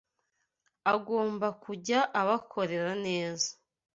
[0.93, 3.49] agomba kujya abakorera neza